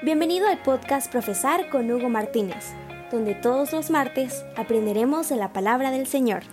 Bienvenido 0.00 0.46
al 0.46 0.62
podcast 0.62 1.10
Profesar 1.10 1.70
con 1.70 1.90
Hugo 1.90 2.08
Martínez, 2.08 2.66
donde 3.10 3.34
todos 3.34 3.72
los 3.72 3.90
martes 3.90 4.44
aprenderemos 4.56 5.28
de 5.28 5.34
la 5.34 5.52
palabra 5.52 5.90
del 5.90 6.06
Señor. 6.06 6.44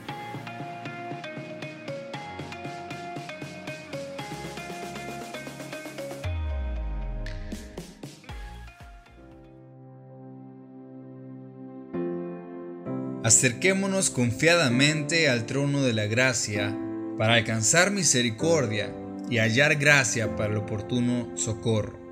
Acerquémonos 13.23 14.09
confiadamente 14.09 15.29
al 15.29 15.45
trono 15.45 15.83
de 15.83 15.93
la 15.93 16.07
gracia 16.07 16.75
para 17.19 17.35
alcanzar 17.35 17.91
misericordia 17.91 18.91
y 19.29 19.37
hallar 19.37 19.75
gracia 19.75 20.35
para 20.35 20.51
el 20.51 20.57
oportuno 20.57 21.29
socorro. 21.37 22.04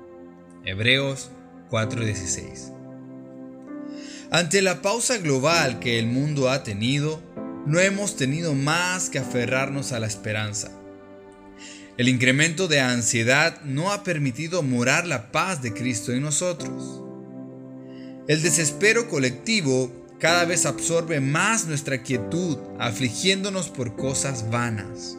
Hebreos 0.66 1.28
4:16 1.70 2.72
Ante 4.30 4.62
la 4.62 4.80
pausa 4.80 5.18
global 5.18 5.78
que 5.78 5.98
el 5.98 6.06
mundo 6.06 6.48
ha 6.48 6.62
tenido, 6.62 7.22
no 7.66 7.80
hemos 7.80 8.16
tenido 8.16 8.54
más 8.54 9.10
que 9.10 9.18
aferrarnos 9.18 9.92
a 9.92 10.00
la 10.00 10.06
esperanza. 10.06 10.70
El 11.98 12.08
incremento 12.08 12.66
de 12.66 12.80
ansiedad 12.80 13.60
no 13.62 13.92
ha 13.92 14.02
permitido 14.04 14.62
morar 14.62 15.06
la 15.06 15.30
paz 15.30 15.60
de 15.60 15.74
Cristo 15.74 16.12
en 16.12 16.22
nosotros. 16.22 17.02
El 18.26 18.40
desespero 18.42 19.10
colectivo 19.10 19.92
cada 20.18 20.46
vez 20.46 20.64
absorbe 20.64 21.20
más 21.20 21.66
nuestra 21.66 22.02
quietud, 22.02 22.56
afligiéndonos 22.78 23.68
por 23.68 23.96
cosas 23.96 24.48
vanas. 24.50 25.18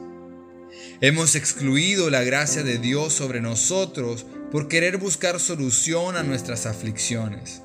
Hemos 1.02 1.36
excluido 1.36 2.10
la 2.10 2.24
gracia 2.24 2.64
de 2.64 2.80
Dios 2.80 3.14
sobre 3.14 3.42
nosotros 3.42 4.26
por 4.56 4.70
querer 4.70 4.96
buscar 4.96 5.42
solución 5.42 6.16
a 6.16 6.24
nuestras 6.24 6.66
aflicciones. 6.66 7.62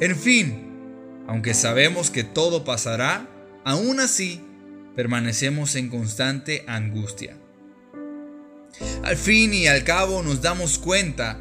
En 0.00 0.16
fin, 0.16 0.72
aunque 1.28 1.52
sabemos 1.52 2.10
que 2.10 2.24
todo 2.24 2.64
pasará, 2.64 3.28
aún 3.66 4.00
así 4.00 4.40
permanecemos 4.94 5.76
en 5.76 5.90
constante 5.90 6.64
angustia. 6.68 7.36
Al 9.04 9.18
fin 9.18 9.52
y 9.52 9.66
al 9.66 9.84
cabo 9.84 10.22
nos 10.22 10.40
damos 10.40 10.78
cuenta 10.78 11.38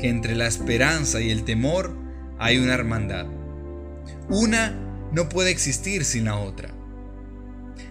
que 0.00 0.08
entre 0.08 0.34
la 0.34 0.48
esperanza 0.48 1.20
y 1.20 1.30
el 1.30 1.44
temor 1.44 1.96
hay 2.40 2.58
una 2.58 2.74
hermandad. 2.74 3.26
Una 4.28 5.06
no 5.12 5.28
puede 5.28 5.52
existir 5.52 6.04
sin 6.04 6.24
la 6.24 6.36
otra. 6.36 6.74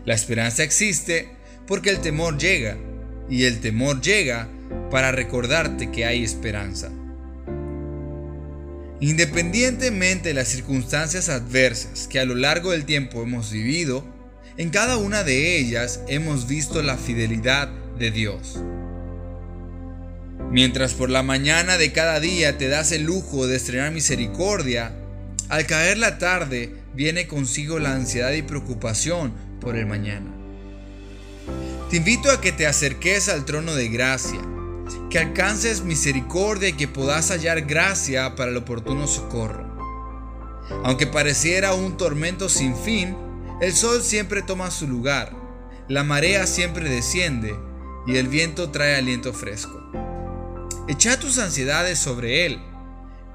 La 0.04 0.14
esperanza 0.16 0.64
existe 0.64 1.30
porque 1.66 1.92
el 1.92 2.02
temor 2.02 2.38
llega 2.38 2.76
y 3.30 3.46
el 3.46 3.62
temor 3.62 4.02
llega 4.02 4.50
para 4.90 5.12
recordarte 5.12 5.92
que 5.92 6.06
hay 6.06 6.24
esperanza. 6.24 6.92
Independientemente 9.02 10.30
de 10.30 10.34
las 10.34 10.48
circunstancias 10.48 11.30
adversas 11.30 12.08
que 12.08 12.20
a 12.20 12.26
lo 12.26 12.36
largo 12.36 12.72
del 12.72 12.86
tiempo 12.86 13.22
hemos 13.22 13.52
vivido, 13.52 14.06
en 14.58 14.70
cada 14.70 14.98
una 14.98 15.24
de 15.24 15.58
ellas 15.58 16.00
hemos 16.08 16.48
visto 16.48 16.82
la 16.82 16.98
fidelidad 16.98 17.70
de 18.00 18.12
Dios. 18.12 18.60
Mientras 20.50 20.94
por 20.94 21.10
la 21.10 21.24
mañana 21.24 21.78
de 21.78 21.92
cada 21.92 22.20
día 22.22 22.58
te 22.58 22.70
das 22.70 22.94
el 22.94 23.04
lujo 23.04 23.48
de 23.48 23.58
estrenar 23.58 23.92
misericordia, 23.92 24.94
al 25.50 25.66
caer 25.66 25.98
la 25.98 26.18
tarde 26.18 26.74
viene 26.94 27.28
consigo 27.28 27.80
la 27.80 27.94
ansiedad 27.94 28.32
y 28.32 28.42
preocupación 28.42 29.34
por 29.60 29.76
el 29.76 29.86
mañana. 29.86 30.32
Te 31.90 31.98
invito 31.98 32.32
a 32.32 32.40
que 32.40 32.52
te 32.52 32.66
acerques 32.66 33.28
al 33.28 33.46
trono 33.46 33.76
de 33.76 33.90
gracia, 33.90 34.40
que 35.10 35.20
alcances 35.20 35.84
misericordia 35.84 36.70
y 36.70 36.74
que 36.74 36.88
puedas 36.88 37.30
hallar 37.32 37.62
gracia 37.62 38.36
para 38.36 38.52
el 38.52 38.58
oportuno 38.58 39.08
socorro. 39.08 39.66
Aunque 40.84 41.08
pareciera 41.08 41.74
un 41.74 41.98
tormento 41.98 42.50
sin 42.50 42.76
fin, 42.76 43.16
el 43.62 43.74
sol 43.74 44.02
siempre 44.02 44.42
toma 44.42 44.72
su 44.72 44.88
lugar, 44.88 45.36
la 45.88 46.04
marea 46.04 46.48
siempre 46.48 46.90
desciende 46.90 47.56
y 48.08 48.18
el 48.18 48.28
viento 48.28 48.72
trae 48.72 48.96
aliento 48.96 49.34
fresco. 49.34 49.82
Echa 50.88 51.20
tus 51.20 51.38
ansiedades 51.38 51.98
sobre 52.00 52.46
él 52.46 52.62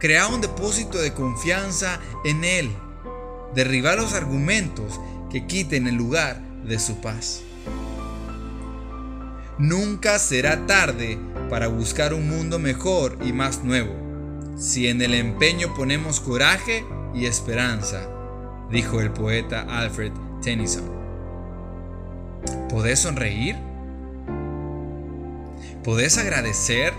Crea 0.00 0.28
un 0.28 0.41
depósito 0.41 0.97
de 0.97 1.12
confianza 1.12 2.00
en 2.25 2.43
Él. 2.43 2.75
Derriba 3.55 3.97
los 3.97 4.15
argumentos 4.15 4.99
que 5.31 5.47
quiten 5.47 5.87
el 5.87 5.97
lugar 5.97 6.41
de 6.65 6.78
su 6.78 7.03
paz. 7.03 7.43
Nunca 9.59 10.19
será 10.19 10.66
tarde 10.66 11.19
para 11.50 11.66
buscar 11.66 12.15
un 12.15 12.28
mundo 12.28 12.61
mejor 12.61 13.19
y 13.22 13.33
más 13.33 13.65
nuevo, 13.65 13.93
si 14.56 14.87
en 14.87 15.03
el 15.03 15.15
empeño 15.15 15.75
ponemos 15.75 16.21
coraje 16.21 16.87
y 17.12 17.27
esperanza, 17.27 18.09
dijo 18.71 19.00
el 19.00 19.11
poeta 19.11 19.66
Alfred 19.69 20.12
Tennyson. 20.43 20.89
¿Podés 22.71 23.00
sonreír? 23.00 23.56
¿Podés 25.83 26.19
agradecer? 26.19 26.94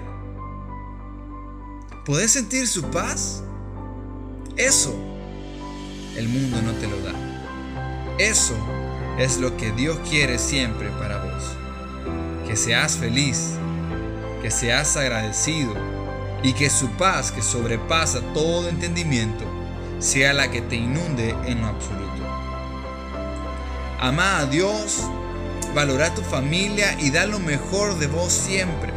¿Podés 2.06 2.32
sentir 2.32 2.68
su 2.68 2.84
paz? 2.92 3.44
Eso 4.58 4.94
el 6.18 6.28
mundo 6.28 6.62
no 6.62 6.74
te 6.74 6.88
lo 6.88 7.00
da. 7.02 7.14
Eso 8.18 8.56
es 9.18 9.38
lo 9.38 9.56
que 9.56 9.72
Dios 9.72 9.98
quiere 10.10 10.38
siempre 10.38 10.90
para 11.00 11.24
vos. 11.24 11.44
Que 12.48 12.58
seas 12.58 12.98
feliz, 12.98 13.56
que 14.42 14.52
seas 14.52 14.98
agradecido 14.98 15.74
y 16.44 16.54
que 16.54 16.70
su 16.70 16.90
paz 16.92 17.32
que 17.32 17.42
sobrepasa 17.42 18.22
todo 18.34 18.68
entendimiento 18.68 19.46
sea 20.00 20.34
la 20.34 20.50
que 20.50 20.62
te 20.62 20.76
inunde 20.76 21.36
en 21.46 21.62
lo 21.62 21.68
absoluto. 21.68 22.02
Ama 24.00 24.40
a 24.40 24.46
Dios, 24.48 25.04
valora 25.76 26.14
tu 26.16 26.24
familia 26.24 26.98
y 27.00 27.12
da 27.12 27.28
lo 27.28 27.40
mejor 27.40 28.00
de 28.00 28.08
vos 28.08 28.34
siempre. 28.34 28.92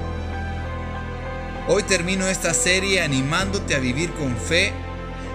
Hoy 1.69 1.83
termino 1.83 2.27
esta 2.27 2.55
serie 2.55 3.03
animándote 3.03 3.75
a 3.75 3.79
vivir 3.79 4.13
con 4.13 4.37
fe, 4.37 4.73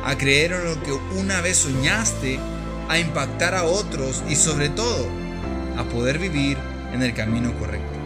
a 0.06 0.16
creer 0.18 0.54
en 0.54 0.66
lo 0.66 0.84
que 0.84 0.92
una 1.20 1.42
vez 1.42 1.58
soñaste, 1.58 2.40
a 2.88 2.98
impactar 2.98 3.54
a 3.54 3.64
otros 3.64 4.24
y 4.28 4.36
sobre 4.36 4.70
todo 4.70 5.08
a 5.78 5.84
poder 5.84 6.18
vivir 6.18 6.58
en 6.92 7.04
el 7.04 7.14
camino 7.14 7.54
correcto. 7.60 7.99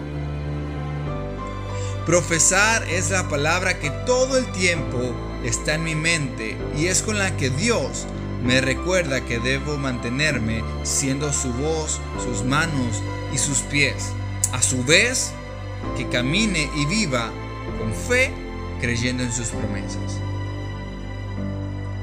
Profesar 2.05 2.83
es 2.89 3.11
la 3.11 3.29
palabra 3.29 3.79
que 3.79 3.89
todo 4.05 4.37
el 4.37 4.45
tiempo 4.51 5.15
está 5.45 5.75
en 5.75 5.85
mi 5.85 5.95
mente 5.95 6.57
y 6.77 6.87
es 6.87 7.01
con 7.01 7.17
la 7.17 7.37
que 7.37 7.49
Dios 7.49 8.05
me 8.43 8.59
recuerda 8.59 9.23
que 9.23 9.39
debo 9.39 9.77
mantenerme 9.77 10.63
siendo 10.83 11.31
su 11.31 11.53
voz, 11.53 12.01
sus 12.21 12.43
manos 12.43 13.01
y 13.33 13.37
sus 13.37 13.59
pies. 13.59 14.11
A 14.51 14.61
su 14.61 14.83
vez, 14.83 15.31
que 15.95 16.09
camine 16.09 16.69
y 16.75 16.85
viva 16.87 17.31
con 17.79 17.93
fe, 17.93 18.31
creyendo 18.81 19.23
en 19.23 19.31
sus 19.31 19.47
promesas. 19.47 20.19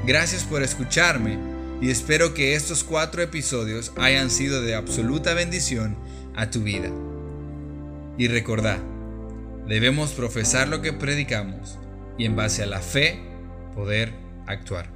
Gracias 0.07 0.43
por 0.43 0.63
escucharme 0.63 1.37
y 1.79 1.91
espero 1.91 2.33
que 2.33 2.55
estos 2.55 2.83
cuatro 2.83 3.21
episodios 3.21 3.91
hayan 3.97 4.31
sido 4.31 4.63
de 4.63 4.73
absoluta 4.73 5.35
bendición 5.35 5.95
a 6.35 6.49
tu 6.49 6.61
vida. 6.61 6.89
Y 8.17 8.27
recordad, 8.27 8.79
debemos 9.67 10.11
profesar 10.11 10.67
lo 10.67 10.81
que 10.81 10.93
predicamos 10.93 11.77
y 12.17 12.25
en 12.25 12.35
base 12.35 12.63
a 12.63 12.65
la 12.65 12.79
fe 12.79 13.19
poder 13.75 14.13
actuar. 14.47 14.89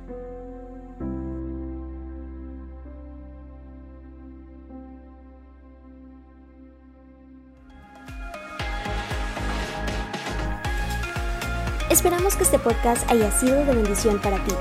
Esperamos 11.90 12.36
que 12.36 12.44
este 12.44 12.60
podcast 12.60 13.10
haya 13.10 13.32
sido 13.32 13.64
de 13.66 13.74
bendición 13.74 14.20
para 14.20 14.38
ti. 14.44 14.54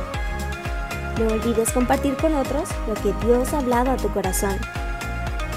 No 1.18 1.26
olvides 1.26 1.72
compartir 1.72 2.16
con 2.16 2.34
otros 2.34 2.68
lo 2.86 2.94
que 2.94 3.12
Dios 3.26 3.52
ha 3.52 3.58
hablado 3.58 3.90
a 3.90 3.96
tu 3.96 4.08
corazón. 4.12 4.56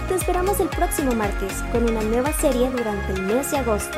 Te 0.08 0.16
esperamos 0.16 0.62
el 0.62 0.70
próximo 0.70 1.12
martes 1.12 1.52
con 1.70 1.84
una 1.84 2.02
nueva 2.02 2.32
serie 2.32 2.70
durante 2.70 3.12
el 3.12 3.24
mes 3.24 3.52
de 3.52 3.58
agosto. 3.58 3.98